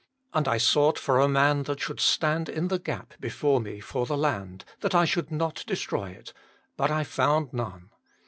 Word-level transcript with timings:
And 0.33 0.47
I 0.47 0.57
sought 0.57 0.97
for 0.97 1.19
a 1.19 1.27
man 1.27 1.61
that 1.65 1.79
should 1.79 1.99
stand 1.99 2.49
in 2.49 2.69
the 2.69 2.79
gap 2.79 3.13
before 3.19 3.61
Me 3.61 3.79
fcr 3.79 4.07
the 4.07 4.17
land, 4.17 4.65
that 4.79 4.95
I 4.95 5.05
should 5.05 5.29
not 5.31 5.63
destroy 5.67 6.09
it; 6.09 6.33
but 6.75 7.05
/ 7.05 7.05
found 7.05 7.53
none." 7.53 7.91